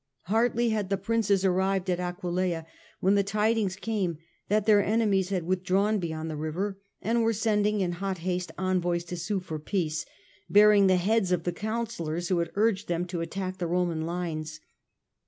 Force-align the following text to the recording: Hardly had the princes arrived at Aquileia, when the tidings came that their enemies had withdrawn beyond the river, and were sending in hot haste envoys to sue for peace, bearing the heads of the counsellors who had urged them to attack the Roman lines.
Hardly 0.23 0.69
had 0.69 0.89
the 0.89 0.97
princes 0.97 1.45
arrived 1.45 1.87
at 1.87 1.99
Aquileia, 1.99 2.65
when 3.01 3.13
the 3.13 3.21
tidings 3.23 3.75
came 3.75 4.17
that 4.47 4.65
their 4.65 4.83
enemies 4.83 5.29
had 5.29 5.43
withdrawn 5.43 5.99
beyond 5.99 6.27
the 6.27 6.35
river, 6.35 6.79
and 7.03 7.21
were 7.21 7.33
sending 7.33 7.81
in 7.81 7.91
hot 7.91 8.17
haste 8.25 8.51
envoys 8.57 9.03
to 9.03 9.15
sue 9.15 9.39
for 9.41 9.59
peace, 9.59 10.03
bearing 10.49 10.87
the 10.87 10.95
heads 10.97 11.31
of 11.31 11.43
the 11.43 11.51
counsellors 11.53 12.29
who 12.29 12.39
had 12.39 12.49
urged 12.55 12.87
them 12.87 13.05
to 13.05 13.21
attack 13.21 13.59
the 13.59 13.67
Roman 13.67 14.01
lines. 14.03 14.59